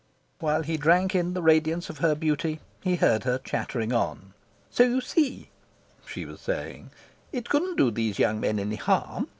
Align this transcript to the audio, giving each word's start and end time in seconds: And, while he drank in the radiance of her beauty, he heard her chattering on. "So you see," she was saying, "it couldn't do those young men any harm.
And, 0.39 0.45
while 0.47 0.63
he 0.63 0.77
drank 0.77 1.13
in 1.13 1.35
the 1.35 1.43
radiance 1.43 1.87
of 1.87 1.99
her 1.99 2.15
beauty, 2.15 2.59
he 2.81 2.95
heard 2.95 3.23
her 3.23 3.37
chattering 3.37 3.93
on. 3.93 4.33
"So 4.71 4.81
you 4.81 4.99
see," 4.99 5.51
she 6.07 6.25
was 6.25 6.41
saying, 6.41 6.89
"it 7.31 7.49
couldn't 7.49 7.75
do 7.77 7.91
those 7.91 8.17
young 8.17 8.39
men 8.39 8.57
any 8.57 8.77
harm. 8.77 9.27